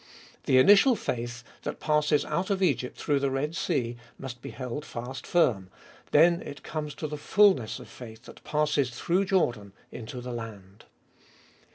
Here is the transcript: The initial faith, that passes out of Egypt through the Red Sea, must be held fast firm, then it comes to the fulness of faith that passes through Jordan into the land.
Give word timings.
The 0.45 0.57
initial 0.57 0.95
faith, 0.95 1.43
that 1.61 1.79
passes 1.79 2.25
out 2.25 2.49
of 2.49 2.63
Egypt 2.63 2.97
through 2.97 3.19
the 3.19 3.29
Red 3.29 3.55
Sea, 3.55 3.97
must 4.17 4.41
be 4.41 4.49
held 4.49 4.83
fast 4.83 5.27
firm, 5.27 5.69
then 6.09 6.41
it 6.41 6.63
comes 6.63 6.95
to 6.95 7.07
the 7.07 7.17
fulness 7.19 7.77
of 7.77 7.87
faith 7.87 8.23
that 8.23 8.43
passes 8.43 8.89
through 8.89 9.25
Jordan 9.25 9.73
into 9.91 10.19
the 10.19 10.33
land. 10.33 10.85